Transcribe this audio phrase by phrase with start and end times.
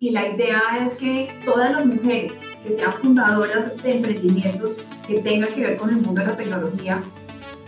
[0.00, 5.52] y la idea es que todas las mujeres que sean fundadoras de emprendimientos que tengan
[5.52, 7.02] que ver con el mundo de la tecnología,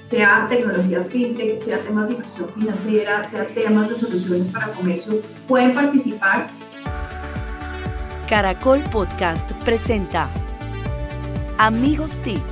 [0.09, 5.15] sea tecnologías fintech, sea temas de inclusión financiera, sea temas de soluciones para comercio,
[5.49, 6.49] pueden participar.
[8.29, 10.31] Caracol Podcast presenta
[11.59, 12.43] Amigos TIC,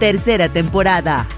[0.00, 1.28] tercera temporada.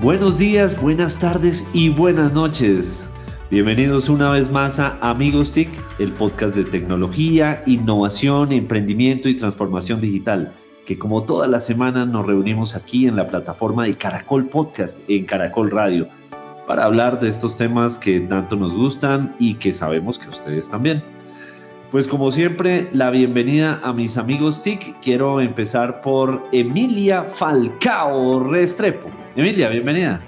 [0.00, 3.11] Buenos días, buenas tardes y buenas noches.
[3.52, 10.00] Bienvenidos una vez más a Amigos TIC, el podcast de tecnología, innovación, emprendimiento y transformación
[10.00, 10.54] digital,
[10.86, 15.26] que como todas las semanas nos reunimos aquí en la plataforma de Caracol Podcast en
[15.26, 16.08] Caracol Radio
[16.66, 21.04] para hablar de estos temas que tanto nos gustan y que sabemos que ustedes también.
[21.90, 24.98] Pues como siempre, la bienvenida a mis amigos TIC.
[25.02, 29.10] Quiero empezar por Emilia Falcao Restrepo.
[29.36, 30.22] Emilia, bienvenida.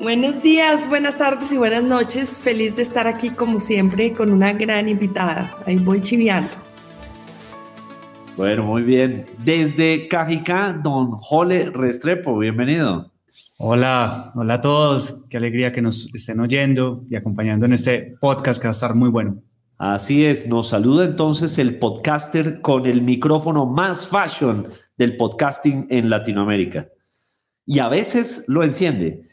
[0.00, 2.40] Buenos días, buenas tardes y buenas noches.
[2.40, 5.56] Feliz de estar aquí como siempre con una gran invitada.
[5.64, 6.50] Ahí voy chiviando.
[8.36, 9.26] Bueno, muy bien.
[9.44, 13.12] Desde Cajicá, don Jole Restrepo, bienvenido.
[13.58, 15.26] Hola, hola a todos.
[15.30, 18.94] Qué alegría que nos estén oyendo y acompañando en este podcast que va a estar
[18.94, 19.40] muy bueno.
[19.78, 26.08] Así es, nos saluda entonces el podcaster con el micrófono más fashion del podcasting en
[26.08, 26.88] Latinoamérica.
[27.66, 29.31] Y a veces lo enciende.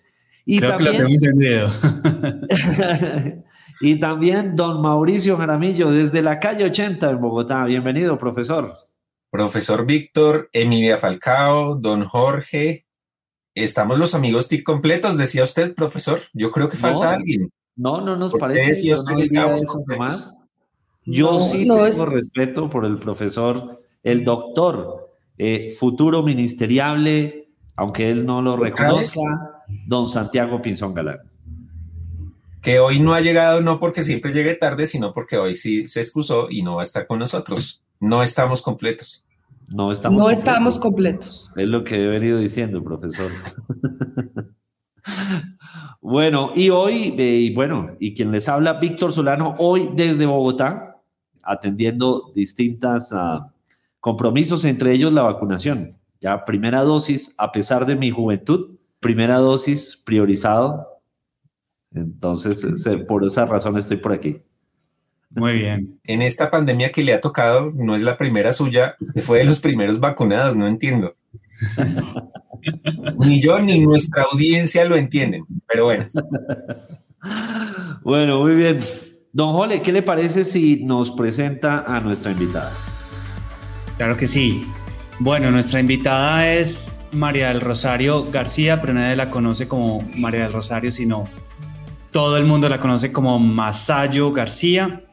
[0.51, 1.05] Y también,
[3.81, 7.65] y también don Mauricio Jaramillo desde la calle 80 en Bogotá.
[7.65, 8.73] Bienvenido, profesor.
[9.29, 12.87] Profesor Víctor, Emilia Falcao, don Jorge.
[13.53, 16.19] Estamos los amigos TIC completos, decía usted, profesor.
[16.33, 17.51] Yo creo que falta alguien.
[17.75, 18.87] No, no nos parece.
[18.87, 19.19] Yo, no
[21.05, 28.41] yo sí tengo respeto por el profesor, el doctor, eh, futuro ministeriable, aunque él no
[28.41, 31.19] lo reconozca don Santiago Pinzón Galán.
[32.61, 36.01] Que hoy no ha llegado no porque siempre llegue tarde, sino porque hoy sí se
[36.01, 37.83] excusó y no va a estar con nosotros.
[37.99, 39.25] No estamos completos.
[39.69, 40.47] No estamos, no completos.
[40.47, 41.53] estamos completos.
[41.55, 43.31] Es lo que he venido diciendo, profesor.
[46.01, 51.01] bueno, y hoy, eh, y bueno, y quien les habla, Víctor Solano, hoy desde Bogotá,
[51.43, 53.43] atendiendo distintas uh,
[53.99, 55.91] compromisos, entre ellos la vacunación.
[56.21, 61.01] Ya primera dosis, a pesar de mi juventud, primera dosis priorizado.
[61.93, 62.65] Entonces,
[63.07, 64.41] por esa razón estoy por aquí.
[65.31, 65.99] Muy bien.
[66.03, 69.59] En esta pandemia que le ha tocado, no es la primera suya, fue de los
[69.59, 71.15] primeros vacunados, no entiendo.
[73.19, 76.05] ni yo ni nuestra audiencia lo entienden, pero bueno.
[78.01, 78.79] Bueno, muy bien.
[79.33, 82.71] Don Jole, ¿qué le parece si nos presenta a nuestra invitada?
[83.97, 84.65] Claro que sí.
[85.19, 90.53] Bueno, nuestra invitada es María del Rosario García, pero nadie la conoce como María del
[90.53, 91.27] Rosario, sino
[92.11, 95.03] todo el mundo la conoce como Masayo García.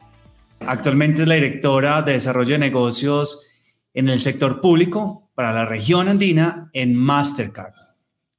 [0.61, 3.43] Actualmente es la directora de desarrollo de negocios
[3.93, 7.73] en el sector público para la región andina en Mastercard.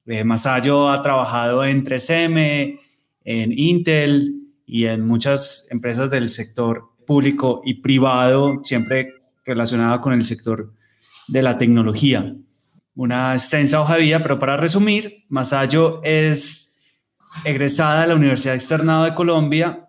[0.06, 2.80] Eh, Masayo ha trabajado en 3M,
[3.24, 4.34] en Intel
[4.66, 9.14] y en muchas empresas del sector público y privado, siempre
[9.44, 10.72] relacionada con el sector
[11.28, 12.34] de la tecnología
[12.98, 16.76] una extensa hoja de vida, pero para resumir, Masayo es
[17.44, 19.88] egresada de la Universidad Externado de Colombia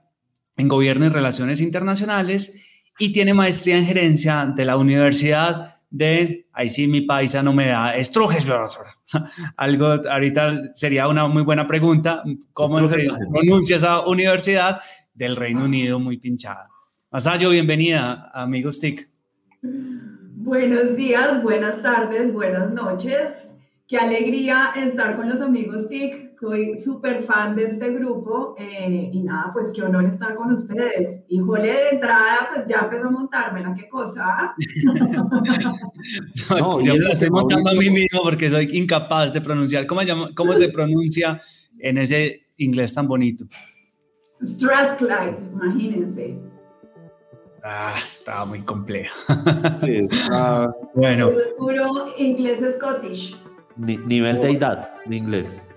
[0.56, 2.54] en Gobierno y Relaciones Internacionales
[3.00, 7.70] y tiene maestría en gerencia de la Universidad de, ahí sí mi paisa no me
[7.70, 8.46] da, estrujes,
[9.58, 12.22] algo ahorita sería una muy buena pregunta,
[12.54, 14.80] ¿cómo se pronuncia esa universidad
[15.16, 16.70] del Reino Unido muy pinchada?
[17.10, 19.10] Masayo, bienvenida, amigos TIC.
[20.50, 23.48] Buenos días, buenas tardes, buenas noches.
[23.88, 26.32] Qué alegría estar con los amigos TIC.
[26.40, 31.22] Soy súper fan de este grupo eh, y nada, pues qué honor estar con ustedes.
[31.28, 34.56] Y Jole de entrada, pues ya empezó a montármela, qué cosa.
[36.60, 39.86] no, yo me la estoy montando a mí mismo porque soy incapaz de pronunciar.
[39.86, 41.40] ¿Cómo, llama, cómo se pronuncia
[41.78, 43.46] en ese inglés tan bonito?
[44.42, 46.49] Strathclyde, imagínense.
[47.64, 49.16] Ah, estaba muy complejo.
[49.80, 50.72] Sí, está...
[50.94, 51.30] bueno.
[51.30, 53.36] Es puro inglés Scottish.
[53.78, 55.70] nivel de edad de inglés.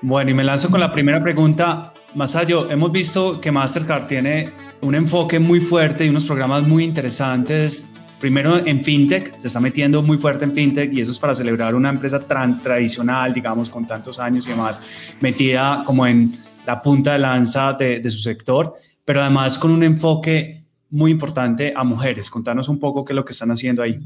[0.00, 1.94] Bueno, y me lanzo con la primera pregunta.
[2.14, 7.90] Masayo, hemos visto que Mastercard tiene un enfoque muy fuerte y unos programas muy interesantes.
[8.20, 11.74] Primero en fintech, se está metiendo muy fuerte en fintech y eso es para celebrar
[11.74, 16.36] una empresa tradicional, digamos, con tantos años y demás, metida como en
[16.66, 18.74] la punta de lanza de, de su sector,
[19.04, 20.61] pero además con un enfoque
[20.92, 22.30] muy importante a mujeres.
[22.30, 23.98] Contanos un poco qué es lo que están haciendo ahí.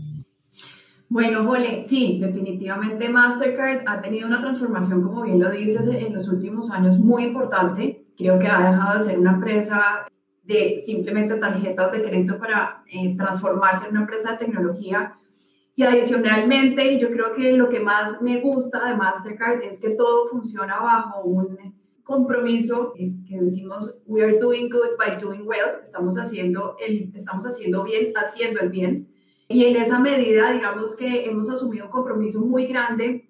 [1.09, 6.29] Bueno, Jole, sí, definitivamente Mastercard ha tenido una transformación, como bien lo dices, en los
[6.29, 8.07] últimos años muy importante.
[8.17, 10.07] Creo que ha dejado de ser una empresa
[10.43, 15.19] de simplemente tarjetas de crédito para eh, transformarse en una empresa de tecnología.
[15.75, 20.29] Y adicionalmente, yo creo que lo que más me gusta de Mastercard es que todo
[20.29, 21.76] funciona bajo un
[22.07, 27.83] compromiso que decimos we are doing good by doing well, estamos haciendo el estamos haciendo
[27.83, 29.09] bien haciendo el bien.
[29.49, 33.29] Y en esa medida, digamos que hemos asumido un compromiso muy grande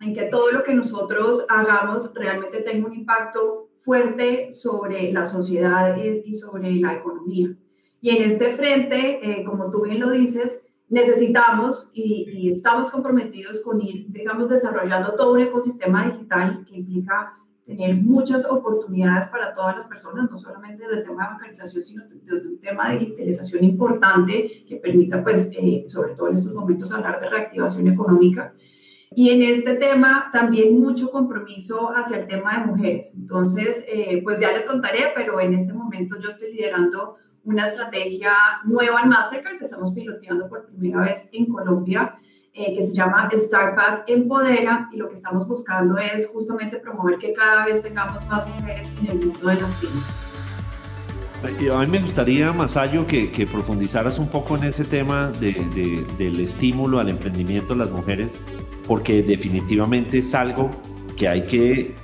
[0.00, 5.96] en que todo lo que nosotros hagamos realmente tenga un impacto fuerte sobre la sociedad
[5.96, 7.54] y sobre la economía.
[8.00, 13.60] Y en este frente, eh, como tú bien lo dices, necesitamos y, y, estamos comprometidos
[13.60, 19.76] con ir, digamos, desarrollando todo un ecosistema digital que implica tener muchas oportunidades para todas
[19.76, 23.64] las personas, no solamente desde el tema de bancarización, sino desde un tema de digitalización
[23.64, 28.54] importante que permita, pues, eh, sobre todo en estos momentos, hablar de reactivación económica.
[29.16, 33.14] Y en este tema también mucho compromiso hacia el tema de mujeres.
[33.16, 38.32] Entonces, eh, pues ya les contaré, pero en este momento yo estoy liderando una estrategia
[38.64, 42.18] nueva en Mastercard que estamos piloteando por primera vez en Colombia
[42.54, 47.32] eh, que se llama StarPath Empodera y lo que estamos buscando es justamente promover que
[47.32, 50.04] cada vez tengamos más mujeres en el mundo de las pymes.
[51.44, 56.40] A mí me gustaría, Masayo, que, que profundizaras un poco en ese tema de, del
[56.40, 58.38] estímulo al emprendimiento de las mujeres,
[58.86, 60.70] porque definitivamente es algo
[61.16, 61.94] que hay que,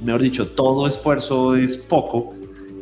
[0.00, 2.36] mejor dicho, todo esfuerzo es poco,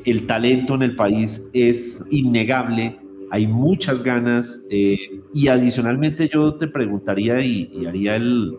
[0.05, 2.99] el talento en el país es innegable,
[3.37, 4.97] hay muchas ganas eh,
[5.35, 8.57] y adicionalmente yo te preguntaría y, haría el,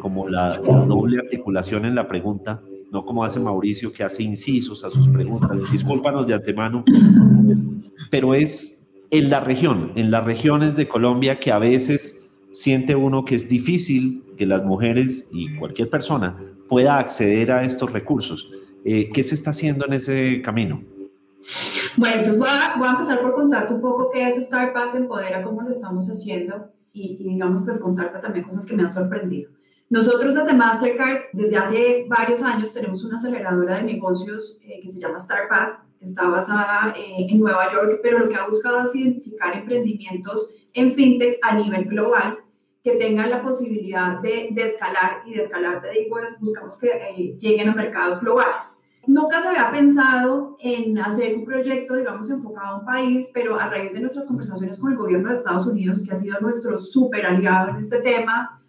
[0.00, 2.60] como la, doble articulación en la pregunta,
[2.90, 6.84] no como hace Mauricio que hace incisos a sus preguntas, discúlpanos de antemano,
[8.10, 13.24] pero es en la región, en las regiones de Colombia que a veces siente uno
[13.24, 16.36] que es difícil que las mujeres y cualquier persona
[16.68, 18.50] pueda acceder a estos recursos.
[18.84, 20.80] Eh, ¿Qué se está haciendo en ese camino?
[21.96, 25.42] Bueno, entonces voy a, voy a, empezar por contarte un poco qué es StarPath Empodera,
[25.42, 29.50] cómo lo estamos haciendo y, y, digamos, pues contarte también cosas que me han sorprendido.
[29.90, 35.00] Nosotros desde Mastercard, desde hace varios años, tenemos una aceleradora de negocios eh, que se
[35.00, 39.56] llama StarPath, está basada eh, en Nueva York, pero lo que ha buscado es identificar
[39.56, 42.38] emprendimientos en fintech a nivel global
[42.84, 46.88] que tengan la posibilidad de, de escalar y de escalar, te digo, es buscamos que
[46.88, 48.79] eh, lleguen a mercados globales.
[49.06, 53.68] Nunca se había pensado en hacer un proyecto, digamos, enfocado a un país, pero a
[53.68, 57.26] raíz de nuestras conversaciones con el gobierno de Estados Unidos, que ha sido nuestro súper
[57.26, 58.60] aliado en este tema,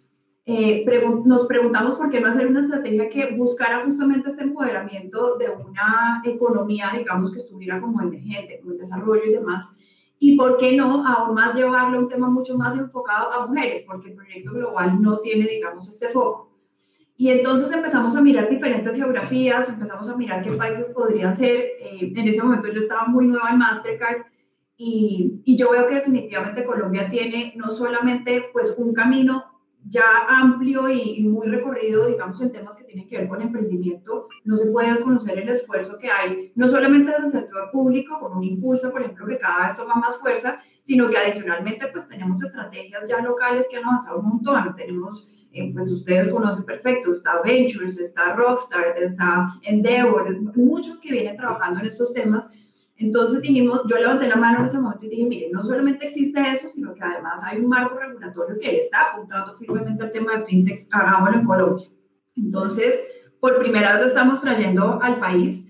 [0.44, 0.84] eh,
[1.24, 6.20] nos preguntamos por qué no hacer una estrategia que buscara justamente este empoderamiento de una
[6.24, 9.76] economía, digamos, que estuviera como emergente, como el desarrollo y demás.
[10.18, 13.84] Y por qué no aún más llevarlo a un tema mucho más enfocado a mujeres,
[13.86, 16.51] porque el proyecto global no tiene, digamos, este foco.
[17.16, 21.60] Y entonces empezamos a mirar diferentes geografías, empezamos a mirar qué países podrían ser.
[21.80, 24.22] Eh, en ese momento yo estaba muy nueva en Mastercard
[24.76, 29.52] y, y, yo veo que definitivamente Colombia tiene no solamente pues un camino
[29.88, 34.56] ya amplio y, muy recorrido, digamos, en temas que tienen que ver con emprendimiento, no
[34.56, 38.44] se puede desconocer el esfuerzo que hay, no solamente desde el sector público, con un
[38.44, 43.08] impulso, por ejemplo, que cada vez toma más fuerza, sino que adicionalmente pues tenemos estrategias
[43.08, 47.98] ya locales que han avanzado un montón, tenemos eh, pues ustedes conocen perfecto, está Ventures,
[47.98, 52.48] está Rockstar, está Endeavor, muchos que vienen trabajando en estos temas.
[52.96, 56.40] Entonces dijimos, yo levanté la mano en ese momento y dije, mire, no solamente existe
[56.40, 60.44] eso, sino que además hay un marco regulatorio que está apuntando firmemente al tema de
[60.46, 61.86] fintech, hagámoslo en Colombia.
[62.36, 63.00] Entonces,
[63.38, 65.66] por primera vez lo estamos trayendo al país.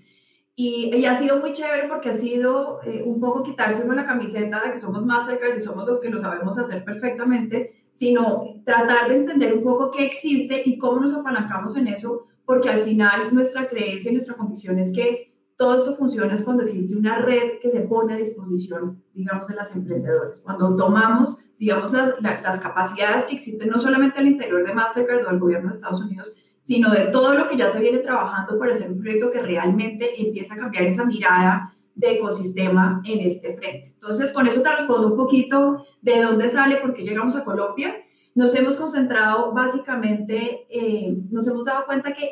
[0.55, 4.05] Y, y, ha sido muy chévere porque ha sido eh, un poco quitarse uno la
[4.05, 9.09] camiseta de que somos Mastercard y somos los que lo sabemos hacer perfectamente sino tratar
[9.09, 13.33] de entender un poco qué existe y cómo nos apalancamos en eso, porque al final
[13.33, 17.59] nuestra creencia y nuestra convicción es que todo esto funciona es cuando existe una red
[17.61, 20.41] que se pone a disposición, digamos, de las emprendedoras.
[20.41, 25.39] Cuando tomamos, digamos, las capacidades que existen no solamente al interior de Mastercard o del
[25.39, 26.33] gobierno de Estados Unidos,
[26.63, 30.21] sino de todo lo que ya se viene trabajando para hacer un proyecto que realmente
[30.21, 33.91] empieza a cambiar esa mirada de ecosistema en este frente.
[33.93, 37.95] Entonces, con eso te respondo un poquito de dónde sale, por qué llegamos a Colombia.
[38.35, 42.31] Nos hemos concentrado básicamente, eh, nos hemos dado cuenta que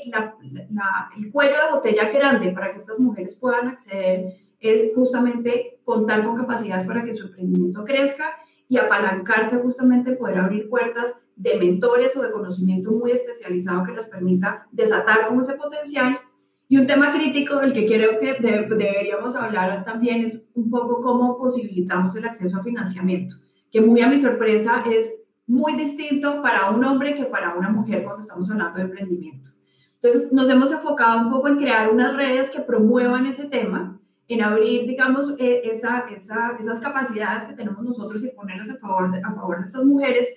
[1.17, 6.37] el cuello de botella grande para que estas mujeres puedan acceder es justamente contar con
[6.37, 8.25] capacidades para que su emprendimiento crezca
[8.67, 14.07] y apalancarse justamente poder abrir puertas de mentores o de conocimiento muy especializado que les
[14.07, 16.19] permita desatar como ese potencial
[16.71, 21.37] y un tema crítico del que creo que deberíamos hablar también es un poco cómo
[21.37, 23.35] posibilitamos el acceso a financiamiento,
[23.69, 25.13] que muy a mi sorpresa es
[25.45, 29.49] muy distinto para un hombre que para una mujer cuando estamos hablando de emprendimiento.
[29.95, 33.99] Entonces, nos hemos enfocado un poco en crear unas redes que promuevan ese tema.
[34.29, 39.11] en abrir, digamos, eh, esa, esa, esas capacidades que tenemos nosotros y ponerlas a favor
[39.11, 40.33] de, a favor de estas mujeres.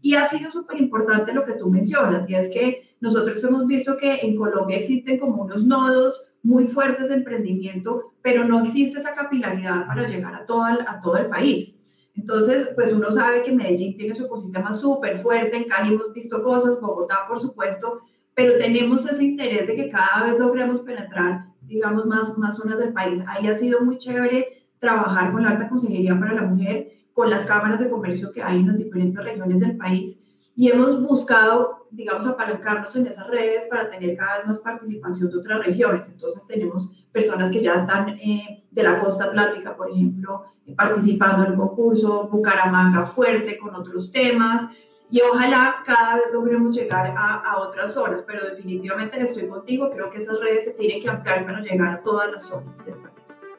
[0.00, 3.96] Y ha sido súper importante lo que tú mencionas, y es que nosotros hemos visto
[3.96, 9.12] que en Colombia existen como unos nodos muy fuertes de emprendimiento, pero no existe esa
[9.12, 11.80] capilaridad para llegar a todo el, a todo el país.
[12.14, 16.40] Entonces, pues uno sabe que Medellín tiene su ecosistema súper fuerte, en Cali hemos visto
[16.44, 18.02] cosas, Bogotá, por supuesto,
[18.34, 22.92] pero tenemos ese interés de que cada vez logremos penetrar, digamos, más, más zonas del
[22.92, 23.20] país.
[23.26, 27.46] Ahí ha sido muy chévere trabajar con la alta consejería para la mujer, con las
[27.46, 30.22] cámaras de comercio que hay en las diferentes regiones del país
[30.54, 35.38] y hemos buscado, digamos, apalancarnos en esas redes para tener cada vez más participación de
[35.38, 36.08] otras regiones.
[36.08, 40.44] Entonces tenemos personas que ya están eh, de la costa atlántica, por ejemplo,
[40.76, 44.70] participando en el concurso, Bucaramanga fuerte con otros temas,
[45.10, 50.10] y ojalá cada vez logremos llegar a, a, otras zonas, pero definitivamente estoy contigo, creo
[50.10, 53.51] que esas redes se tienen que ampliar para llegar a todas las zonas del país.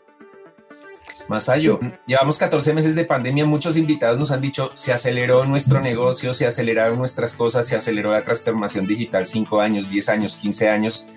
[1.27, 6.33] Masayo, llevamos 14 meses de pandemia, muchos invitados nos han dicho, se aceleró nuestro negocio,
[6.33, 11.07] se aceleraron nuestras cosas, se aceleró la transformación digital 5 años, 10 años, 15 años.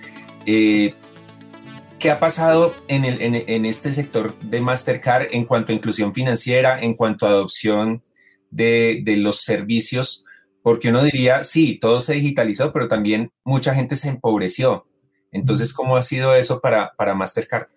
[0.46, 0.94] Eh,
[1.98, 6.14] ¿Qué ha pasado en, el, en, en, este sector de Mastercard en cuanto a inclusión
[6.14, 8.02] financiera, en cuanto a adopción
[8.50, 10.24] de, de los servicios?
[10.62, 14.84] Porque uno diría, sí, todo se digitalizó, pero también mucha gente se empobreció.
[15.32, 17.68] Entonces, ¿cómo ha sido eso para, para Mastercard?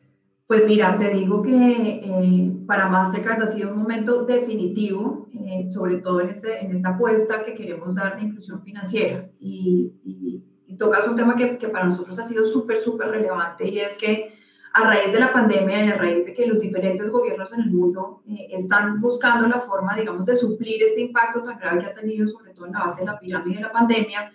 [0.49, 5.97] Pues mira, te digo que eh, para Mastercard ha sido un momento definitivo, eh, sobre
[5.97, 9.29] todo en, este, en esta apuesta que queremos dar de inclusión financiera.
[9.39, 13.67] Y, y, y tocas un tema que, que, para nosotros ha sido súper, súper relevante
[13.67, 14.33] y es que
[14.73, 17.69] a raíz de la pandemia y a raíz de que los diferentes gobiernos en el
[17.69, 21.93] mundo eh, están buscando la forma, digamos, de suplir este impacto tan grave que ha
[21.93, 24.31] tenido, sobre todo en la base de la pirámide de la pandemia,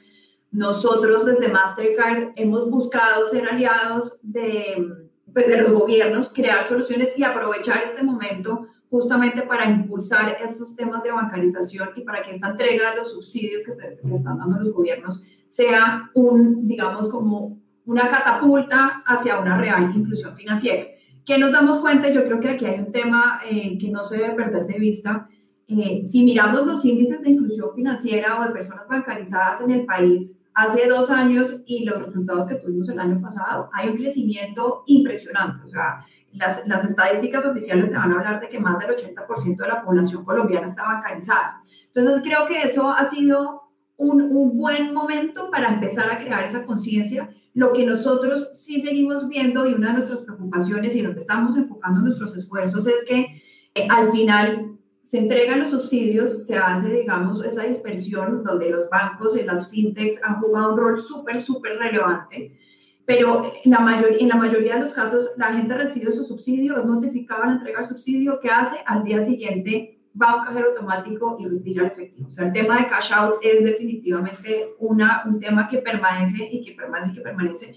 [0.52, 5.03] nosotros desde Mastercard hemos buscado ser aliados de
[5.34, 11.02] pues, de los gobiernos, crear soluciones y aprovechar este momento justamente para impulsar estos temas
[11.02, 14.72] de bancarización y para que esta entrega de los subsidios que se están dando los
[14.72, 20.86] gobiernos sea un, digamos, como una catapulta hacia una real inclusión financiera.
[21.26, 22.10] ¿Qué nos damos cuenta?
[22.10, 25.28] Yo creo que aquí hay un tema eh, que no se debe perder de vista.
[25.66, 30.38] Eh, si miramos los índices de inclusión financiera o de personas bancarizadas en el país,
[30.54, 35.66] hace dos años y los resultados que tuvimos el año pasado, hay un crecimiento impresionante.
[35.66, 39.56] O sea, las, las estadísticas oficiales te van a hablar de que más del 80%
[39.56, 41.62] de la población colombiana está bancarizada.
[41.92, 43.62] Entonces, creo que eso ha sido
[43.96, 47.30] un, un buen momento para empezar a crear esa conciencia.
[47.52, 52.00] Lo que nosotros sí seguimos viendo y una de nuestras preocupaciones y donde estamos enfocando
[52.00, 53.42] nuestros esfuerzos es que
[53.74, 54.73] eh, al final
[55.04, 60.18] se entregan los subsidios, se hace, digamos, esa dispersión donde los bancos y las fintechs
[60.22, 62.58] han jugado un rol súper, súper relevante,
[63.04, 66.78] pero en la, mayor, en la mayoría de los casos la gente recibe su subsidio,
[66.78, 68.76] es notificado la entrega del subsidio, ¿qué hace?
[68.86, 72.28] Al día siguiente va a un cajero automático y retira el efectivo.
[72.30, 76.64] O sea, el tema de cash out es definitivamente una, un tema que permanece y
[76.64, 77.76] que permanece y que permanece.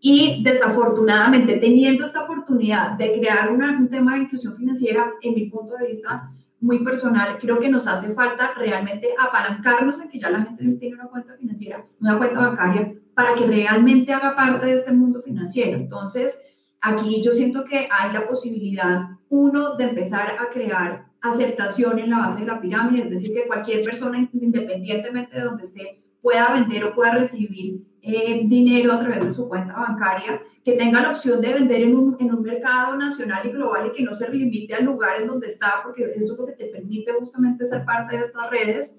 [0.00, 5.50] Y desafortunadamente, teniendo esta oportunidad de crear una, un tema de inclusión financiera, en mi
[5.50, 6.30] punto de vista,
[6.62, 10.94] muy personal, creo que nos hace falta realmente apalancarnos en que ya la gente tiene
[10.94, 15.76] una cuenta financiera, una cuenta bancaria, para que realmente haga parte de este mundo financiero.
[15.76, 16.40] Entonces,
[16.80, 22.18] aquí yo siento que hay la posibilidad, uno, de empezar a crear aceptación en la
[22.18, 26.84] base de la pirámide, es decir, que cualquier persona, independientemente de donde esté, pueda vender
[26.84, 31.40] o pueda recibir eh, dinero a través de su cuenta bancaria, que tenga la opción
[31.40, 34.74] de vender en un, en un mercado nacional y global y que no se limite
[34.74, 38.22] a lugares donde está, porque eso es lo que te permite justamente ser parte de
[38.22, 38.98] estas redes.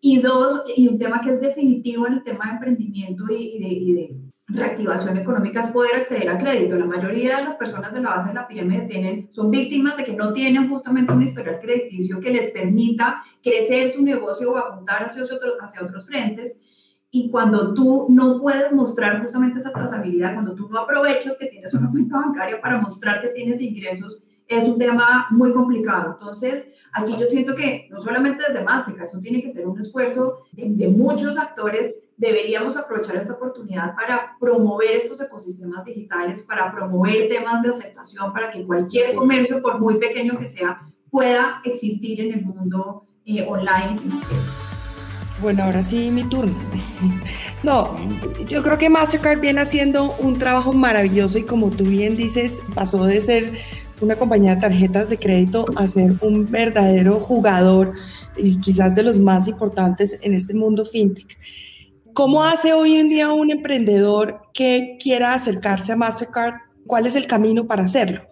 [0.00, 3.58] Y dos, y un tema que es definitivo en el tema de emprendimiento y, y,
[3.58, 4.16] de, y de
[4.48, 6.76] reactivación económica es poder acceder a crédito.
[6.76, 10.04] La mayoría de las personas de la base de la pirámide tienen, son víctimas de
[10.04, 15.02] que no tienen justamente un historial crediticio que les permita crecer su negocio o apuntar
[15.02, 16.60] hacia otros, hacia otros frentes.
[17.10, 21.72] Y cuando tú no puedes mostrar justamente esa trazabilidad, cuando tú no aprovechas que tienes
[21.72, 26.12] una cuenta bancaria para mostrar que tienes ingresos, es un tema muy complicado.
[26.12, 30.44] Entonces, aquí yo siento que no solamente desde Mastercard, eso tiene que ser un esfuerzo
[30.52, 37.28] de, de muchos actores deberíamos aprovechar esta oportunidad para promover estos ecosistemas digitales, para promover
[37.28, 42.32] temas de aceptación, para que cualquier comercio, por muy pequeño que sea, pueda existir en
[42.32, 43.96] el mundo eh, online.
[45.40, 46.54] Bueno, ahora sí mi turno.
[47.62, 47.96] No,
[48.48, 53.04] yo creo que Mastercard viene haciendo un trabajo maravilloso y como tú bien dices, pasó
[53.06, 53.50] de ser
[54.00, 57.94] una compañía de tarjetas de crédito a ser un verdadero jugador
[58.36, 61.36] y quizás de los más importantes en este mundo fintech.
[62.12, 66.54] ¿Cómo hace hoy en día un emprendedor que quiera acercarse a Mastercard?
[66.86, 68.22] ¿Cuál es el camino para hacerlo?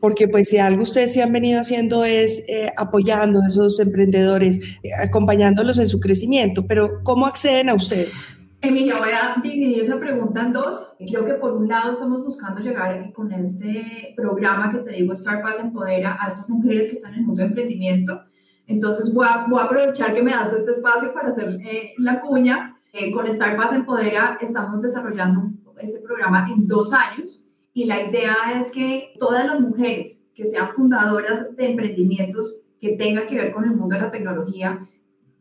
[0.00, 4.58] Porque pues si algo ustedes sí han venido haciendo es eh, apoyando a esos emprendedores,
[4.82, 8.36] eh, acompañándolos en su crecimiento, pero ¿cómo acceden a ustedes?
[8.60, 10.94] Emilia, voy a dividir esa pregunta en dos.
[10.98, 15.60] Creo que por un lado estamos buscando llegar con este programa que te digo, Startup
[15.60, 18.22] Empodera, a estas mujeres que están en el mundo de emprendimiento.
[18.68, 22.20] Entonces voy a, voy a aprovechar que me das este espacio para hacer eh, la
[22.20, 22.76] cuña.
[22.92, 27.41] Eh, con Startup Empodera estamos desarrollando este programa en dos años
[27.74, 33.26] y la idea es que todas las mujeres que sean fundadoras de emprendimientos que tengan
[33.26, 34.86] que ver con el mundo de la tecnología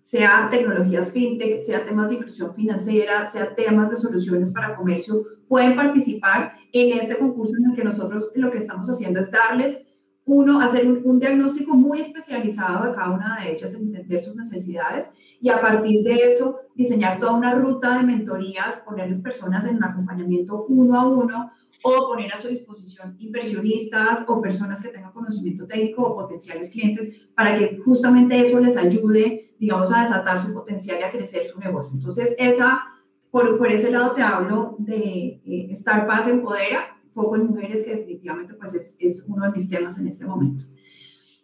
[0.04, 5.76] sea tecnologías fintech, sea temas de inclusión financiera, sea temas de soluciones para comercio, pueden
[5.76, 9.86] participar en este concurso en el que nosotros lo que estamos haciendo es darles,
[10.26, 15.50] uno, hacer un, diagnóstico muy especializado de cada una de ellas, entender sus necesidades y
[15.50, 20.66] a partir de eso diseñar toda una ruta de mentorías, ponerles personas en un acompañamiento
[20.70, 21.52] uno a uno
[21.84, 27.28] o poner a su disposición inversionistas o personas que tengan conocimiento técnico o potenciales clientes
[27.36, 31.60] para que justamente eso les ayude, digamos, a desatar su potencial y a crecer su
[31.60, 31.92] negocio.
[31.94, 32.84] Entonces, esa,
[33.32, 38.54] por, por ese lado te hablo de eh, Startup Empodera, poco en mujeres, que definitivamente
[38.54, 40.66] pues es, es, uno de mis temas en este momento.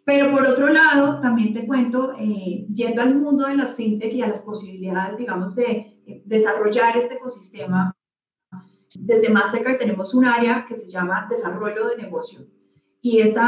[0.04, 4.22] Pero por otro lado, también te cuento, eh, yendo al mundo de las fintech y
[4.22, 7.94] a las posibilidades, digamos, de eh, desarrollar este ecosistema
[8.94, 12.46] desde Mastercard tenemos un área que se llama desarrollo de negocio.
[13.00, 13.40] Y este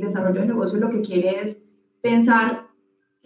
[0.00, 1.62] desarrollo de negocio lo que quiere es
[2.00, 2.65] pensar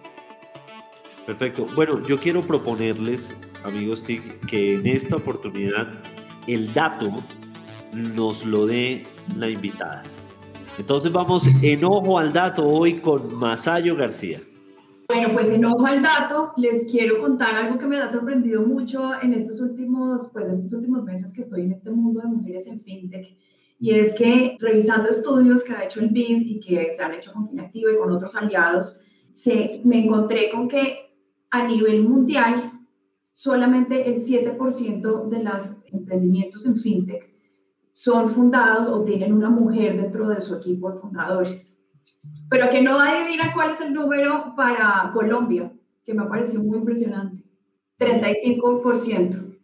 [1.25, 1.67] Perfecto.
[1.75, 5.89] Bueno, yo quiero proponerles amigos TIC, que en esta oportunidad
[6.47, 7.25] el dato
[7.95, 10.03] nos lo dé la invitada.
[10.79, 14.43] Entonces vamos en ojo al dato hoy con Masayo García.
[15.09, 19.13] Bueno, pues en ojo al dato les quiero contar algo que me ha sorprendido mucho
[19.23, 22.81] en estos últimos, pues estos últimos meses que estoy en este mundo de mujeres en
[22.81, 23.37] fintech.
[23.79, 27.33] Y es que revisando estudios que ha hecho el BID y que se han hecho
[27.33, 28.99] con Finactiva y con otros aliados,
[29.33, 31.15] se, me encontré con que
[31.51, 32.73] a nivel mundial
[33.33, 37.37] solamente el 7% de los emprendimientos en fintech
[37.93, 41.79] son fundados o tienen una mujer dentro de su equipo de fundadores.
[42.49, 45.73] Pero que no adivina cuál es el número para Colombia,
[46.05, 47.43] que me ha parecido muy impresionante.
[47.99, 49.57] 35%,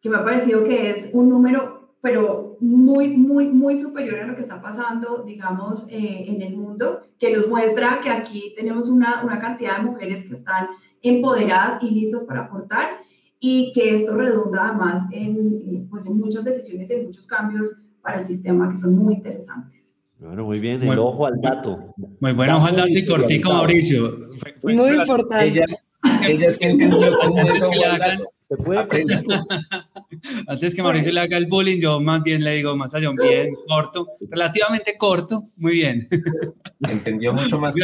[0.00, 4.36] que me ha parecido que es un número, pero muy, muy, muy superior a lo
[4.36, 9.22] que está pasando, digamos, eh, en el mundo, que nos muestra que aquí tenemos una,
[9.24, 10.68] una cantidad de mujeres que están
[11.02, 13.00] empoderadas y listas para aportar
[13.38, 18.20] y que esto redunda además en, pues en muchas decisiones y en muchos cambios para
[18.20, 19.83] el sistema que son muy interesantes.
[20.24, 21.94] Bueno, muy bien, el ojo al dato.
[22.18, 24.30] Muy bueno, ojo al dato y cortico, Mauricio.
[24.62, 25.48] muy importante.
[25.48, 25.66] Ella,
[26.26, 27.70] ella sí entendió cómo eso
[30.46, 33.54] Antes que Mauricio le haga el bullying, yo más bien le digo más allá, bien
[33.68, 36.08] corto, relativamente corto, muy bien.
[36.88, 37.74] Entendió mucho más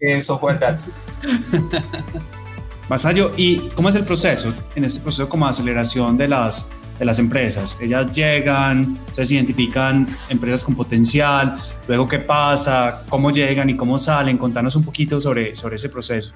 [0.00, 0.84] que eso, Juan Dato.
[2.88, 4.54] Masayo, ¿y cómo es el proceso?
[4.74, 7.78] En este proceso como aceleración de las, de las empresas.
[7.80, 11.56] Ellas llegan, se identifican empresas con potencial,
[11.88, 14.38] luego qué pasa, cómo llegan y cómo salen.
[14.38, 16.32] Contanos un poquito sobre, sobre ese proceso.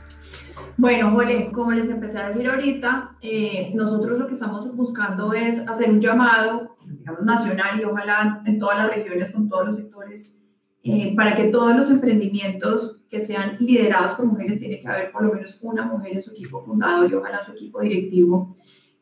[0.76, 5.58] Bueno, Jole, como les empecé a decir ahorita, eh, nosotros lo que estamos buscando es
[5.66, 10.38] hacer un llamado, digamos, nacional y ojalá en todas las regiones, con todos los sectores,
[10.84, 15.24] eh, para que todos los emprendimientos que sean liderados por mujeres, tiene que haber por
[15.24, 18.56] lo menos una mujer en su equipo fundador y ojalá su equipo directivo,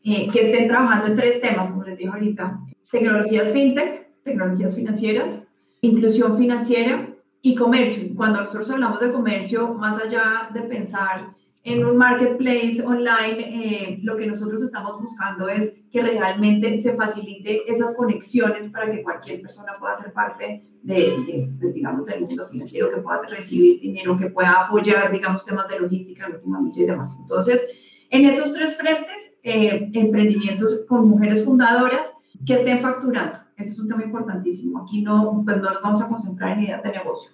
[0.08, 2.60] eh, que estén trabajando en tres temas, como les dije ahorita,
[2.92, 5.48] tecnologías fintech, tecnologías financieras,
[5.80, 7.08] inclusión financiera
[7.42, 8.14] y comercio.
[8.14, 14.16] Cuando nosotros hablamos de comercio, más allá de pensar en un marketplace online, eh, lo
[14.16, 19.72] que nosotros estamos buscando es que realmente se facilite esas conexiones para que cualquier persona
[19.72, 25.10] pueda ser parte de, digamos, del mundo financiero, que pueda recibir dinero, que pueda apoyar,
[25.10, 27.18] digamos, temas de logística, última milla y demás.
[27.20, 27.66] Entonces,
[28.10, 32.12] en esos tres frentes, eh, emprendimientos con mujeres fundadoras
[32.44, 33.38] que estén facturando.
[33.56, 34.82] Eso es un tema importantísimo.
[34.82, 37.30] Aquí no, pues no nos vamos a concentrar en ideas de negocio.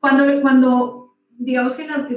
[0.00, 2.08] Cuando, cuando digamos que las,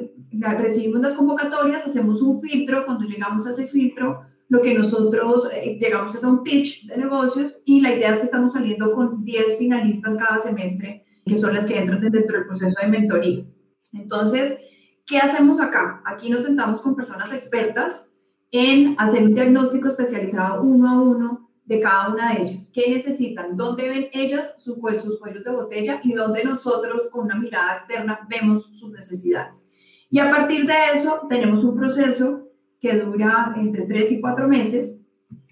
[0.57, 5.77] recibimos las convocatorias, hacemos un filtro, cuando llegamos a ese filtro, lo que nosotros eh,
[5.79, 9.23] llegamos es a un pitch de negocios y la idea es que estamos saliendo con
[9.23, 13.45] 10 finalistas cada semestre, que son las que entran dentro del proceso de mentoría.
[13.93, 14.57] Entonces,
[15.05, 16.01] ¿qué hacemos acá?
[16.05, 18.11] Aquí nos sentamos con personas expertas
[18.51, 22.69] en hacer un diagnóstico especializado uno a uno de cada una de ellas.
[22.73, 23.57] ¿Qué necesitan?
[23.57, 28.65] ¿Dónde ven ellas sus, cuellos de botella y dónde nosotros con una mirada externa vemos
[28.77, 29.69] sus necesidades?
[30.09, 32.47] Y a partir de eso tenemos un proceso
[32.79, 35.03] que dura entre tres y cuatro meses,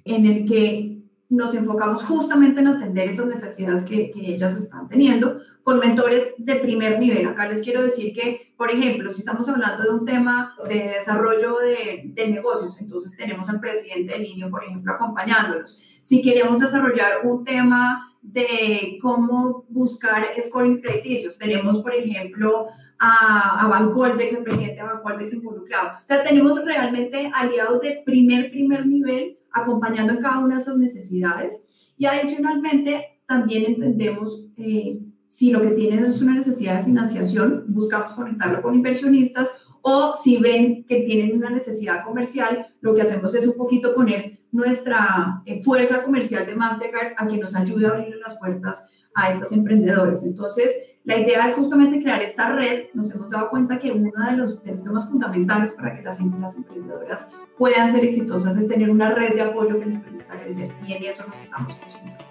[0.06, 0.95] en el que
[1.36, 6.56] nos enfocamos justamente en atender esas necesidades que, que, ellas están teniendo con mentores de
[6.56, 7.28] primer nivel.
[7.28, 11.58] Acá les quiero decir que, por ejemplo, si estamos hablando de un tema de desarrollo
[11.58, 15.82] de, de negocios, entonces tenemos al presidente del niño, por ejemplo, acompañándolos.
[16.04, 22.68] Si queremos desarrollar un tema de cómo buscar scoring crediticios, tenemos, por ejemplo,
[23.00, 25.98] a, a Bancoldex, el presidente de Bancoldex involucrado.
[26.04, 30.78] O sea, tenemos realmente aliados de primer, primer nivel acompañando en cada una de esas
[30.78, 31.94] necesidades.
[31.98, 38.14] Y adicionalmente, también entendemos eh, si lo que tienen es una necesidad de financiación, buscamos
[38.14, 39.50] conectarlo con inversionistas
[39.82, 44.40] o si ven que tienen una necesidad comercial, lo que hacemos es un poquito poner
[44.52, 49.32] nuestra eh, fuerza comercial de Mastercard a que nos ayude a abrir las puertas a
[49.32, 50.24] estos emprendedores.
[50.24, 50.72] Entonces,
[51.06, 52.86] la idea es justamente crear esta red.
[52.94, 57.30] Nos hemos dado cuenta que uno de los, temas fundamentales para que las, las emprendedoras
[57.58, 61.04] puedan ser exitosas es tener una red de apoyo que les permita crecer y en
[61.04, 62.26] eso nos estamos concentrando.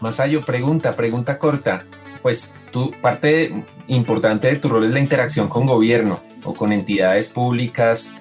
[0.00, 1.84] Masayo, pregunta, pregunta corta.
[2.20, 7.30] Pues tu parte importante de tu rol es la interacción con gobierno o con entidades
[7.30, 8.16] públicas.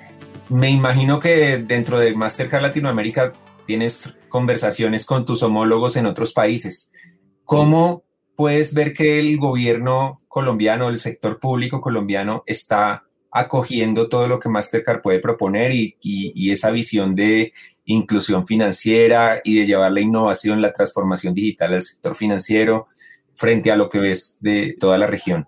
[0.50, 3.34] Me imagino que dentro de Mastercard Latinoamérica
[3.66, 6.92] tienes conversaciones con tus homólogos en otros países.
[7.44, 8.07] ¿Cómo
[8.38, 14.48] puedes ver que el gobierno colombiano, el sector público colombiano está acogiendo todo lo que
[14.48, 17.52] Mastercard puede proponer y, esa visión de
[17.86, 22.88] inclusión financiera y de llevar la innovación, la transformación digital al sector financiero
[23.34, 25.48] frente a lo que ves de toda la región.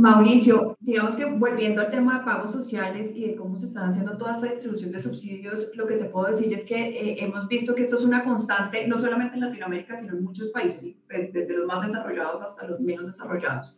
[0.00, 4.16] Mauricio, digamos que volviendo al tema de pagos sociales y de cómo se están haciendo
[4.16, 7.74] toda esta distribución de subsidios, lo que te puedo decir es que eh, hemos visto
[7.74, 11.54] que esto es una constante, no solamente en Latinoamérica, sino en muchos países, pues, desde
[11.54, 13.76] los más desarrollados hasta los menos desarrollados.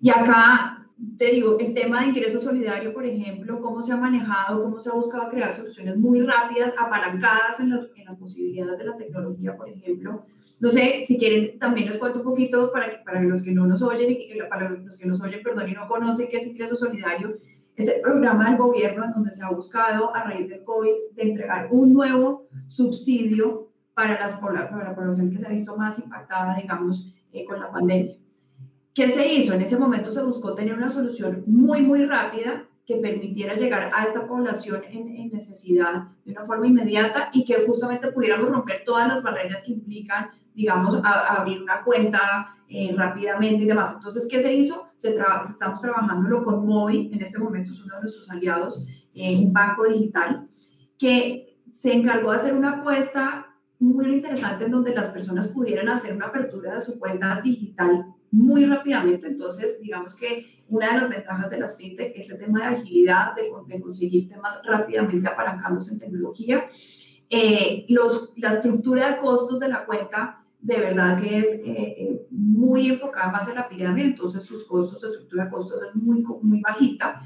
[0.00, 4.62] Y acá te digo, el tema de ingreso solidario, por ejemplo, cómo se ha manejado,
[4.62, 8.84] cómo se ha buscado crear soluciones muy rápidas, apalancadas en las, en las posibilidades de
[8.84, 10.26] la tecnología, por ejemplo.
[10.60, 13.80] No sé, si quieren, también les cuento un poquito para, para los que no nos
[13.80, 14.14] oyen,
[14.50, 17.38] para los que nos oyen, perdón, y no conocen qué es ingreso solidario.
[17.76, 21.22] Es el programa del gobierno en donde se ha buscado, a raíz del COVID, de
[21.22, 26.56] entregar un nuevo subsidio para, las, para la población que se ha visto más impactada,
[26.56, 28.19] digamos, eh, con la pandemia.
[28.94, 29.54] ¿Qué se hizo?
[29.54, 34.02] En ese momento se buscó tener una solución muy, muy rápida que permitiera llegar a
[34.02, 39.22] esta población en, necesidad de una forma inmediata y que justamente pudiéramos romper todas las
[39.22, 43.94] barreras que implican, digamos, abrir una cuenta eh, rápidamente y demás.
[43.94, 44.88] Entonces, ¿qué se hizo?
[44.96, 49.52] Se estamos trabajándolo con Movi, en este momento es uno de nuestros aliados, en un
[49.52, 50.48] banco digital,
[50.98, 53.46] que se encargó de hacer una apuesta
[53.78, 58.64] muy interesante en donde las personas pudieran hacer una apertura de su cuenta digital muy
[58.64, 59.26] rápidamente.
[59.26, 63.34] Entonces, digamos que una de las ventajas de las fintech es el tema de agilidad,
[63.34, 66.66] de, conseguir temas rápidamente apalancándose en tecnología.
[67.28, 72.26] Eh, los, la estructura de costos de la cuenta de verdad que es eh, eh,
[72.30, 76.22] muy enfocada más en la pirámide, entonces sus costos, de estructura de costos es muy,
[76.42, 77.22] muy bajita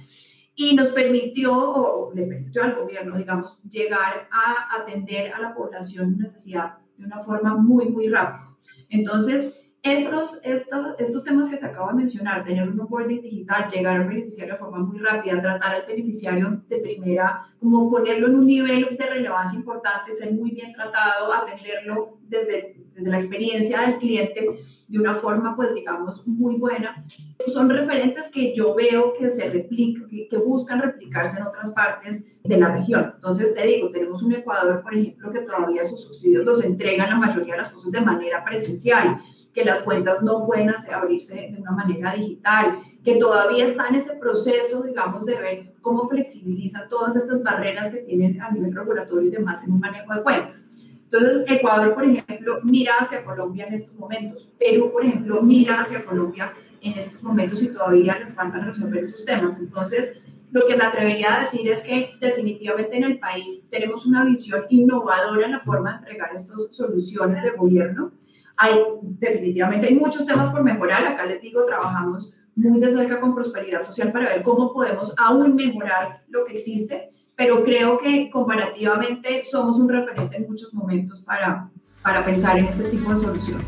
[0.55, 6.17] y nos permitió, o le permitió al gobierno, digamos, llegar a atender a la población
[6.17, 8.57] necesidad de una forma muy, muy rápida.
[8.89, 14.01] Entonces, estos, estos, estos temas que te acabo de mencionar, tener un onboarding digital, llegar
[14.01, 18.47] al beneficiario de forma muy rápida, tratar al beneficiario de primera, como ponerlo en un
[18.47, 24.61] nivel de relevancia importante, ser muy bien tratado, atenderlo desde, desde la experiencia del cliente
[24.89, 27.05] de una forma, pues digamos, muy buena.
[27.47, 32.27] Son referentes que yo veo que se replican, que, que buscan replicarse en otras partes
[32.43, 33.13] de la región.
[33.15, 37.17] Entonces, te digo, tenemos un Ecuador, por ejemplo, que todavía sus subsidios los entregan la
[37.17, 39.19] mayoría de las cosas de manera presencial,
[39.53, 44.17] que las cuentas no pueden abrirse de una manera digital, que todavía está en ese
[44.17, 49.31] proceso, digamos, de ver cómo flexibilizan todas estas barreras que tienen a nivel regulatorio y
[49.31, 50.71] demás en un manejo de cuentas.
[51.15, 54.49] Entonces, Ecuador, por ejemplo, mira hacia Colombia en estos momentos.
[54.59, 59.25] Perú, por ejemplo, mira hacia Colombia en estos momentos y todavía les faltan resolver esos
[59.25, 59.57] temas.
[59.61, 60.19] Entonces,
[60.51, 64.65] lo que me atrevería a decir es que definitivamente en el país tenemos una visión
[64.71, 68.11] innovadora en la forma de entregar estas soluciones de gobierno.
[68.57, 68.73] Hay
[69.03, 71.07] definitivamente hay muchos temas por mejorar.
[71.07, 75.55] Acá les digo, trabajamos muy de cerca con prosperidad social para ver cómo podemos aún
[75.55, 77.09] mejorar lo que existe.
[77.37, 81.69] Pero creo que comparativamente somos un referente en muchos momentos para,
[82.03, 83.67] para pensar en este tipo de soluciones.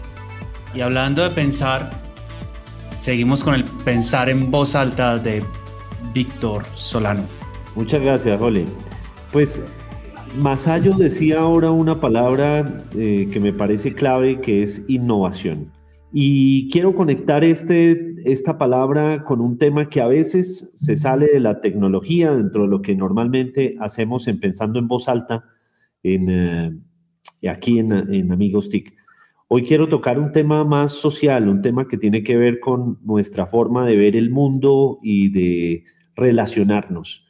[0.75, 1.91] Y hablando de pensar,
[2.95, 5.43] seguimos con el pensar en voz alta de
[6.13, 7.25] Víctor Solano.
[7.75, 8.65] Muchas gracias, Jole.
[9.33, 9.67] Pues
[10.37, 15.71] Masayo decía ahora una palabra eh, que me parece clave, que es innovación.
[16.13, 21.41] Y quiero conectar este, esta palabra con un tema que a veces se sale de
[21.41, 25.45] la tecnología dentro de lo que normalmente hacemos en pensando en voz alta
[26.03, 28.95] en, eh, aquí en, en Amigos TIC.
[29.49, 33.47] Hoy quiero tocar un tema más social, un tema que tiene que ver con nuestra
[33.47, 35.85] forma de ver el mundo y de
[36.17, 37.29] relacionarnos.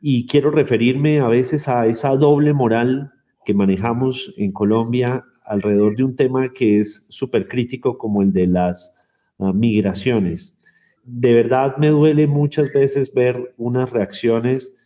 [0.00, 3.12] Y quiero referirme a veces a esa doble moral
[3.44, 8.46] que manejamos en Colombia alrededor de un tema que es súper crítico como el de
[8.46, 9.06] las
[9.38, 10.58] ah, migraciones.
[11.04, 14.76] De verdad me duele muchas veces ver unas reacciones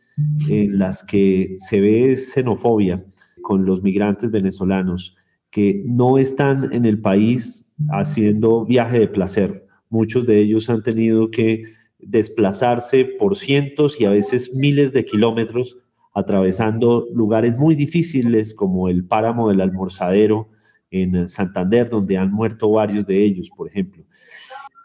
[0.49, 3.05] en las que se ve xenofobia
[3.43, 5.15] con los migrantes venezolanos
[5.51, 9.67] que no están en el país haciendo viaje de placer.
[9.91, 11.65] Muchos de ellos han tenido que
[11.99, 15.79] desplazarse por cientos y a veces miles de kilómetros
[16.17, 20.49] atravesando lugares muy difíciles como el páramo del almorzadero
[20.91, 24.03] en Santander, donde han muerto varios de ellos, por ejemplo.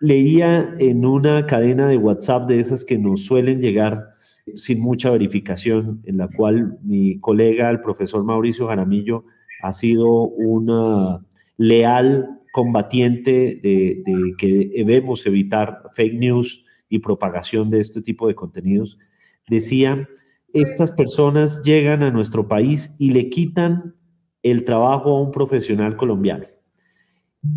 [0.01, 4.09] Leía en una cadena de WhatsApp de esas que nos suelen llegar
[4.55, 9.23] sin mucha verificación, en la cual mi colega, el profesor Mauricio Jaramillo,
[9.61, 18.01] ha sido una leal combatiente de que debemos evitar fake news y propagación de este
[18.01, 18.99] tipo de contenidos.
[19.47, 20.09] Decía,
[20.53, 23.95] estas personas llegan a nuestro país y le quitan
[24.43, 26.45] el trabajo a un profesional colombiano.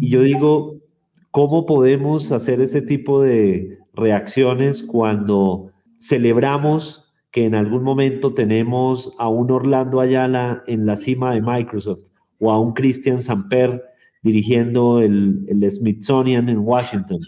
[0.01, 0.77] Y yo digo,
[1.31, 9.29] ¿cómo podemos hacer ese tipo de reacciones cuando celebramos que en algún momento tenemos a
[9.29, 13.83] un Orlando Ayala en la cima de Microsoft o a un Christian Samper
[14.23, 17.19] dirigiendo el, Smithsonian en Washington?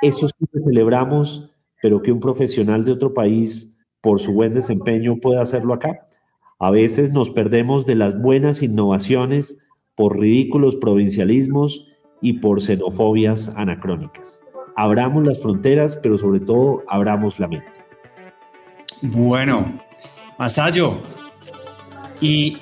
[0.00, 1.50] Eso sí que celebramos,
[1.82, 3.71] pero que un profesional de otro país,
[4.02, 6.06] por su buen desempeño, pueda hacerlo acá.
[6.58, 14.44] A veces nos perdemos de las buenas innovaciones por ridículos provincialismos y por xenofobias anacrónicas.
[14.76, 17.72] Abramos las fronteras, pero sobre todo abramos la mente.
[19.02, 19.72] Bueno,
[20.38, 20.98] Masayo,
[22.20, 22.58] ¿y,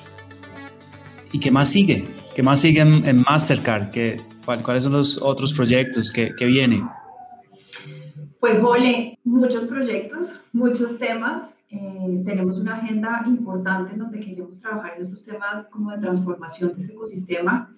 [1.31, 2.07] ¿y qué más sigue?
[2.35, 3.91] ¿Qué más sigue en, Mastercard?
[3.91, 6.87] ¿Qué, ¿Cuáles son los otros proyectos que, que vienen?
[8.41, 11.53] Pues, Jole, muchos proyectos, muchos temas.
[11.69, 16.71] Eh, tenemos una agenda importante en donde queremos trabajar en estos temas como de transformación
[16.71, 17.71] de este ecosistema.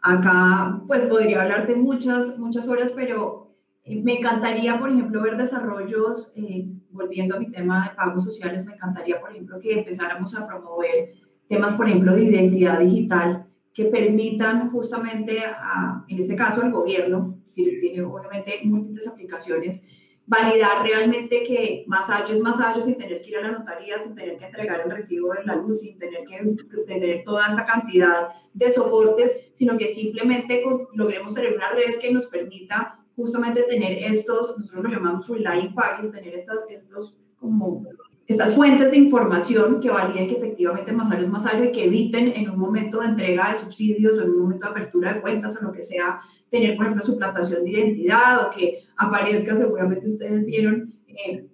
[0.00, 3.50] Acá, pues podría hablarte muchas, muchas horas, pero
[3.82, 8.66] eh, me encantaría, por ejemplo, ver desarrollos, eh, volviendo a mi tema de pagos sociales,
[8.66, 11.14] me encantaría, por ejemplo, que empezáramos a promover
[11.48, 13.47] temas, por ejemplo, de identidad digital
[13.78, 19.84] que permitan justamente, a, en este caso, al gobierno, si tiene obviamente múltiples aplicaciones,
[20.26, 24.36] validar realmente que allá es allá sin tener que ir a la notaría, sin tener
[24.36, 26.56] que entregar el recibo de la luz, sin tener que
[26.88, 30.64] tener toda esta cantidad de soportes, sino que simplemente
[30.94, 36.10] logremos tener una red que nos permita justamente tener estos, nosotros lo llamamos relying parties,
[36.10, 37.84] tener estas, estos como
[38.28, 42.50] estas fuentes de información que validen que efectivamente allá es allá y que eviten en
[42.50, 45.64] un momento de entrega de subsidios o en un momento de apertura de cuentas o
[45.64, 50.92] lo que sea, tener, por ejemplo, suplantación de identidad o que aparezca, seguramente ustedes vieron
[51.06, 51.48] eh,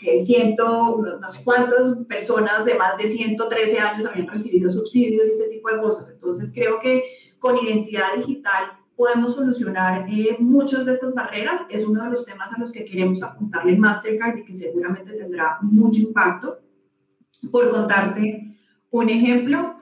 [0.00, 5.30] que ciento, no sé cuántas personas de más de 113 años habían recibido subsidios y
[5.30, 6.10] ese tipo de cosas.
[6.12, 7.04] Entonces, creo que
[7.38, 11.62] con identidad digital podemos solucionar eh, muchas de estas barreras.
[11.70, 15.56] Es uno de los temas a los que queremos apuntarle Mastercard y que seguramente tendrá
[15.62, 16.58] mucho impacto.
[17.50, 18.58] Por contarte
[18.90, 19.76] un ejemplo,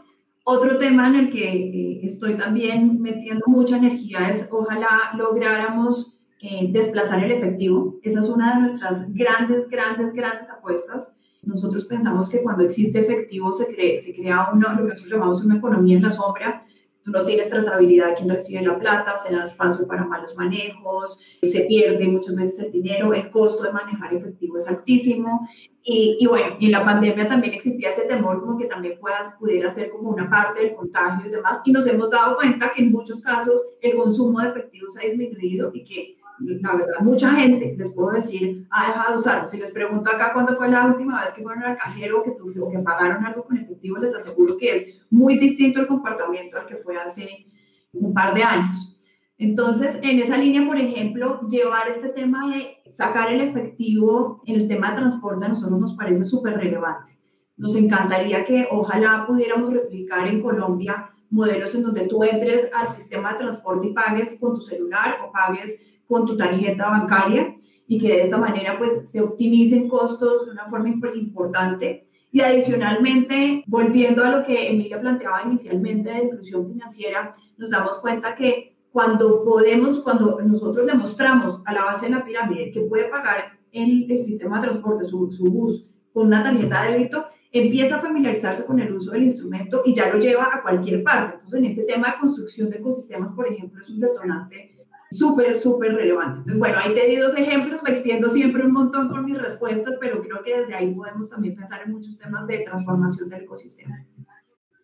[0.45, 6.69] otro tema en el que eh, estoy también metiendo mucha energía es ojalá lográramos eh,
[6.71, 7.99] desplazar el efectivo.
[8.05, 11.13] Esa es una de nuestras grandes, grandes, grandes apuestas.
[11.43, 13.67] Nosotros pensamos que cuando existe efectivo se,
[14.01, 16.65] se crea uno, lo que nosotros llamamos una economía en la sombra,
[17.11, 21.61] no tienes trazabilidad de quién recibe la plata, se da espacio para malos manejos, se
[21.63, 25.49] pierde muchas veces el dinero, el costo de manejar efectivo es altísimo.
[25.83, 29.35] Y, y bueno, y en la pandemia también existía ese temor como que también puedas,
[29.39, 31.61] pudiera ser como una parte del contagio y demás.
[31.65, 35.71] Y nos hemos dado cuenta que en muchos casos el consumo de efectivos ha disminuido
[35.73, 39.49] y que la verdad, mucha gente, les puedo decir, ha dejado de usarlo.
[39.49, 42.61] Si les pregunto acá cuándo fue la última vez que fueron al cajero o que,
[42.61, 43.57] o que pagaron algo con
[43.97, 47.47] les aseguro que es muy distinto el comportamiento al que fue hace
[47.93, 48.97] un par de años.
[49.39, 54.69] Entonces, en esa línea, por ejemplo, llevar este tema de sacar el efectivo en el
[54.69, 57.17] tema de transporte a nosotros nos parece súper relevante.
[57.57, 63.33] Nos encantaría que ojalá pudiéramos replicar en Colombia modelos en donde tú entres al sistema
[63.33, 67.55] de transporte y pagues con tu celular o pagues con tu tarjeta bancaria
[67.87, 72.08] y que de esta manera pues se optimicen costos de una forma importante.
[72.31, 78.35] Y adicionalmente, volviendo a lo que Emilia planteaba inicialmente de inclusión financiera, nos damos cuenta
[78.35, 83.59] que cuando podemos, cuando nosotros demostramos a la base de la pirámide que puede pagar
[83.73, 88.01] el, el sistema de transporte, su, su bus, con una tarjeta de débito, empieza a
[88.01, 91.35] familiarizarse con el uso del instrumento y ya lo lleva a cualquier parte.
[91.37, 94.78] Entonces, en este tema de construcción de ecosistemas, por ejemplo, es un detonante
[95.11, 96.39] súper, súper relevante.
[96.39, 99.97] Entonces, bueno, ahí te di dos ejemplos, me extiendo siempre un montón con mis respuestas,
[100.01, 104.05] pero creo que desde ahí podemos también pensar en muchos temas de transformación del ecosistema.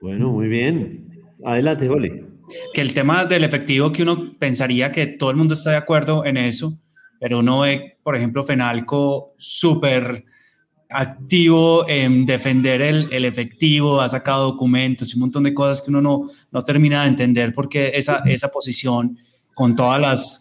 [0.00, 1.08] Bueno, muy bien.
[1.44, 2.26] Adelante, Jole.
[2.72, 6.24] Que el tema del efectivo, que uno pensaría que todo el mundo está de acuerdo
[6.24, 6.78] en eso,
[7.18, 10.24] pero uno ve, por ejemplo, Fenalco súper
[10.90, 15.90] activo en defender el, el, efectivo, ha sacado documentos y un montón de cosas que
[15.90, 19.16] uno no, no termina de entender porque esa, esa posición
[19.54, 20.40] con todas las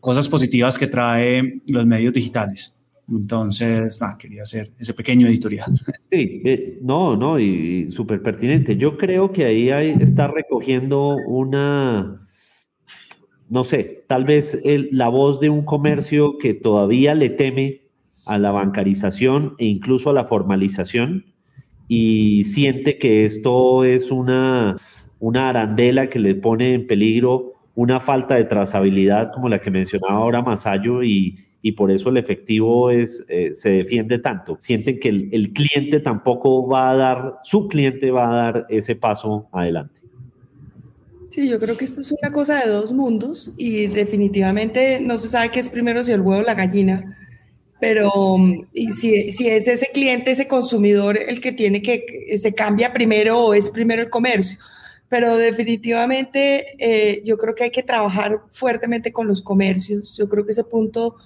[0.00, 2.74] cosas positivas que trae los medios digitales.
[3.08, 5.72] Entonces, nada, quería hacer ese pequeño editorial.
[6.10, 8.76] Sí, eh, no, no, y, súper pertinente.
[8.76, 12.20] Yo creo que ahí hay, está recogiendo una,
[13.48, 17.80] no sé, tal vez la voz de un comercio que todavía le teme
[18.26, 21.24] a la bancarización e incluso a la formalización
[21.88, 24.76] y siente que esto es una,
[25.18, 30.14] una arandela que le pone en peligro una falta de trazabilidad como la que mencionaba
[30.14, 34.56] ahora Masayo y, y por eso el efectivo es, eh, se defiende tanto.
[34.60, 38.94] Sienten que el, el, cliente tampoco va a dar, su cliente va a dar ese
[38.94, 40.02] paso adelante.
[41.30, 45.28] Sí, yo creo que esto es una cosa de dos mundos y definitivamente no se
[45.28, 47.18] sabe qué es primero si el huevo o la gallina,
[47.80, 48.10] pero
[48.72, 53.40] y si, si es ese cliente, ese consumidor el que tiene que, se cambia primero
[53.40, 54.60] o es primero el comercio
[55.08, 60.16] pero definitivamente eh, yo creo que hay que trabajar fuertemente con los comercios.
[60.16, 61.16] Yo creo que ese punto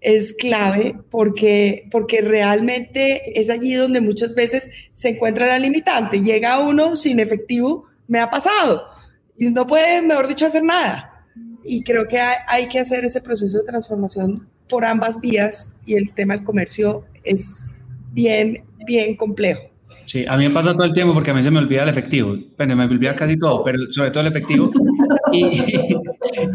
[0.00, 6.20] es clave porque, porque realmente es allí donde muchas veces se encuentra la limitante.
[6.20, 8.84] Llega uno sin efectivo, me ha pasado,
[9.36, 11.26] y no puede, mejor dicho, hacer nada.
[11.64, 15.94] Y creo que hay, hay que hacer ese proceso de transformación por ambas vías y
[15.94, 17.70] el tema del comercio es
[18.12, 19.75] bien, bien complejo.
[20.06, 21.88] Sí, a mí me pasa todo el tiempo porque a mí se me olvida el
[21.88, 22.36] efectivo.
[22.56, 24.70] Bueno, me olvida casi todo, pero sobre todo el efectivo.
[25.32, 25.44] Y,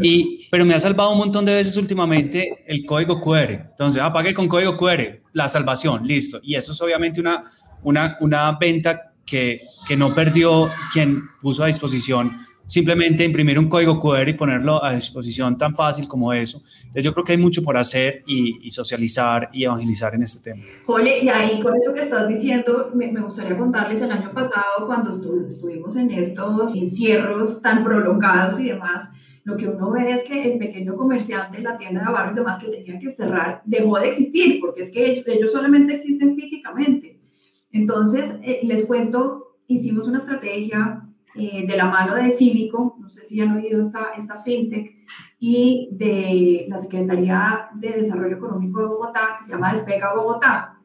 [0.00, 3.50] y, pero me ha salvado un montón de veces últimamente el código QR.
[3.50, 6.40] Entonces, apague ah, con código QR, la salvación, listo.
[6.42, 7.44] Y eso es obviamente una,
[7.82, 12.30] una, una venta que, que no perdió quien puso a disposición
[12.66, 16.62] simplemente imprimir un código QR y ponerlo a disposición tan fácil como eso.
[16.78, 20.50] Entonces yo creo que hay mucho por hacer y, y socializar y evangelizar en este
[20.50, 20.64] tema.
[20.86, 24.86] Jole, y ahí con eso que estás diciendo, me, me gustaría contarles el año pasado
[24.86, 29.10] cuando estu estuvimos en estos encierros tan prolongados y demás,
[29.44, 32.62] lo que uno ve es que el pequeño comerciante, la tienda de barrio y demás
[32.62, 37.21] que tenía que cerrar, dejó de existir, porque es que ellos, ellos solamente existen físicamente.
[37.72, 43.24] Entonces, eh, les cuento, hicimos una estrategia eh, de la mano de Cívico, no sé
[43.24, 44.92] si han oído esta, esta fintech,
[45.38, 50.78] y de la Secretaría de Desarrollo Económico de Bogotá, que se llama Despega Bogotá.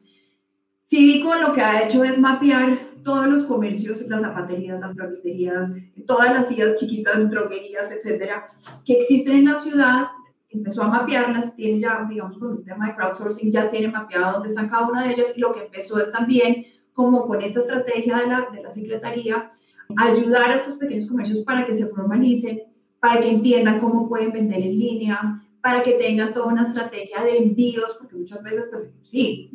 [0.84, 5.70] Cívico lo que ha hecho es mapear todos los comercios, las zapaterías, las floristerías,
[6.06, 8.50] todas las sillas chiquitas, droguerías, etcétera,
[8.84, 10.06] que existen en la ciudad,
[10.48, 14.48] empezó a mapearlas, tiene ya, digamos, por un tema de crowdsourcing, ya tiene mapeado dónde
[14.48, 16.64] están cada una de ellas, y lo que empezó es también,
[16.98, 19.52] como con esta estrategia de la, de la Secretaría,
[19.96, 22.62] ayudar a estos pequeños comercios para que se formalicen,
[22.98, 27.36] para que entiendan cómo pueden vender en línea, para que tengan toda una estrategia de
[27.36, 29.48] envíos, porque muchas veces, pues sí,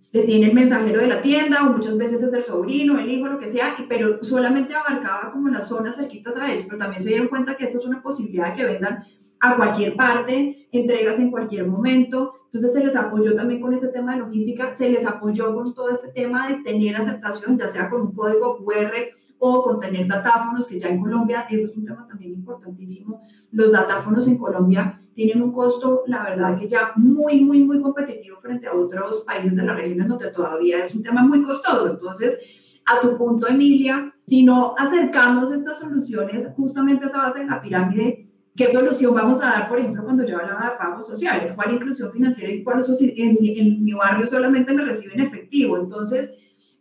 [0.00, 3.28] se tiene el mensajero de la tienda o muchas veces es el sobrino, el hijo,
[3.28, 7.10] lo que sea, pero solamente abarcaba como las zonas cerquitas a ellos, pero también se
[7.10, 9.04] dieron cuenta que esto es una posibilidad de que vendan
[9.38, 12.34] a cualquier parte, entregas en cualquier momento.
[12.52, 15.88] Entonces se les apoyó también con ese tema de logística, se les apoyó con todo
[15.88, 18.92] este tema de tener aceptación, ya sea con un código QR
[19.38, 23.22] o con tener datáfonos, que ya en Colombia, eso es un tema también importantísimo.
[23.52, 28.36] Los datáfonos en Colombia tienen un costo, la verdad, que ya muy, muy, muy competitivo
[28.36, 31.90] frente a otros países de la región donde todavía es un tema muy costoso.
[31.90, 37.46] Entonces, a tu punto, Emilia, si no acercamos estas soluciones justamente a esa base de
[37.46, 41.52] la pirámide, ¿Qué solución vamos a dar, por ejemplo, cuando yo hablaba de pagos sociales?
[41.56, 45.78] ¿Cuál inclusión financiera y cuál en, en mi barrio solamente me reciben efectivo?
[45.78, 46.34] Entonces,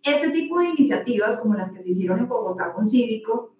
[0.03, 3.55] este tipo de iniciativas, como las que se hicieron en Bogotá con Cívico,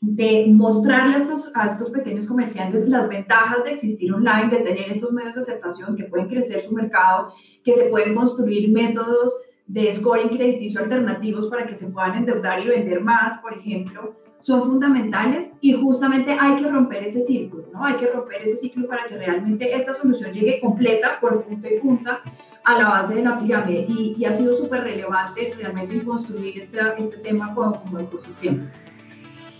[0.00, 4.90] de mostrarle a estos, a estos pequeños comerciantes las ventajas de existir online, de tener
[4.90, 7.32] estos medios de aceptación que pueden crecer su mercado,
[7.64, 9.34] que se pueden construir métodos
[9.66, 14.14] de scoring crediticio alternativos para que se puedan endeudar y vender más, por ejemplo,
[14.48, 17.84] son fundamentales y justamente hay que romper ese círculo, ¿no?
[17.84, 21.78] Hay que romper ese ciclo para que realmente esta solución llegue completa por punto y
[21.80, 22.22] punta
[22.64, 27.18] a la base de la pirámide y, ha sido súper relevante realmente construir este, este
[27.18, 28.72] tema como, como ecosistema.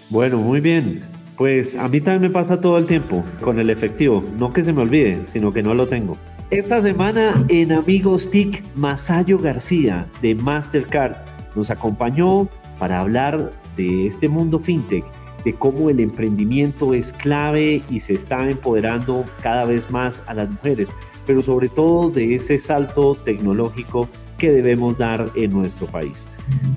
[0.09, 1.03] Bueno, muy bien.
[1.37, 4.25] Pues a mí también me pasa todo el tiempo con el efectivo.
[4.39, 6.17] No que se me olvide, sino que no lo tengo.
[6.51, 11.15] Esta semana en Amigos TIC, Masayo García de Mastercard
[11.55, 15.05] nos acompañó para hablar de este mundo fintech,
[15.45, 20.51] de cómo el emprendimiento es clave y se está empoderando cada vez más a las
[20.51, 20.95] mujeres,
[21.27, 24.07] pero sobre todo de ese salto tecnológico
[24.37, 26.29] que debemos dar en nuestro país.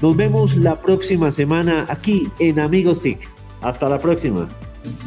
[0.02, 3.20] Nos vemos la próxima semana aquí en Amigos TIC.
[3.62, 4.48] Hasta la próxima.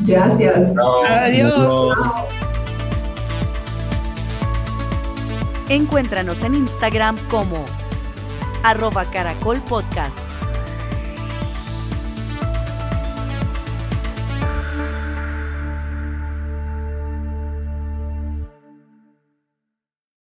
[0.07, 0.73] Gracias.
[1.09, 1.97] Adiós.
[5.69, 7.65] Encuéntranos en Instagram como
[8.63, 10.34] arroba caracol podcast.